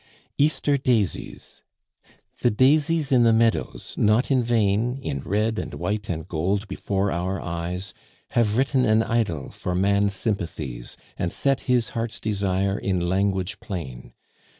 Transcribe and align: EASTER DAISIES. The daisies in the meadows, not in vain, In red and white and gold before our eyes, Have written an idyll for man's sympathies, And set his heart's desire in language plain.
EASTER 0.39 0.77
DAISIES. 0.79 1.61
The 2.39 2.49
daisies 2.49 3.11
in 3.11 3.21
the 3.21 3.31
meadows, 3.31 3.93
not 3.99 4.31
in 4.31 4.41
vain, 4.41 4.97
In 4.97 5.19
red 5.19 5.59
and 5.59 5.75
white 5.75 6.09
and 6.09 6.27
gold 6.27 6.67
before 6.67 7.11
our 7.11 7.39
eyes, 7.39 7.93
Have 8.29 8.57
written 8.57 8.83
an 8.85 9.03
idyll 9.03 9.51
for 9.51 9.75
man's 9.75 10.15
sympathies, 10.15 10.97
And 11.19 11.31
set 11.31 11.59
his 11.69 11.89
heart's 11.89 12.19
desire 12.19 12.79
in 12.79 13.07
language 13.09 13.59
plain. 13.59 14.13